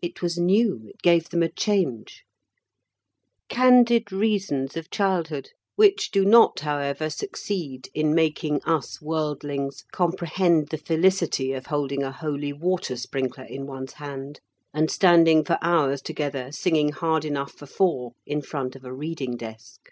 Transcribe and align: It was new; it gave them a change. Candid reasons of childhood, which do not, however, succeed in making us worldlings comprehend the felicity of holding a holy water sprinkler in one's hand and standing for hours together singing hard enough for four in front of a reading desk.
It 0.00 0.22
was 0.22 0.38
new; 0.38 0.86
it 0.88 1.02
gave 1.02 1.28
them 1.28 1.42
a 1.42 1.50
change. 1.50 2.24
Candid 3.50 4.10
reasons 4.10 4.78
of 4.78 4.88
childhood, 4.90 5.50
which 5.76 6.10
do 6.10 6.24
not, 6.24 6.60
however, 6.60 7.10
succeed 7.10 7.90
in 7.92 8.14
making 8.14 8.62
us 8.62 9.02
worldlings 9.02 9.84
comprehend 9.92 10.68
the 10.68 10.78
felicity 10.78 11.52
of 11.52 11.66
holding 11.66 12.02
a 12.02 12.10
holy 12.12 12.54
water 12.54 12.96
sprinkler 12.96 13.44
in 13.44 13.66
one's 13.66 13.92
hand 13.92 14.40
and 14.72 14.90
standing 14.90 15.44
for 15.44 15.58
hours 15.60 16.00
together 16.00 16.50
singing 16.50 16.92
hard 16.92 17.26
enough 17.26 17.52
for 17.52 17.66
four 17.66 18.12
in 18.24 18.40
front 18.40 18.74
of 18.74 18.86
a 18.86 18.92
reading 18.94 19.36
desk. 19.36 19.90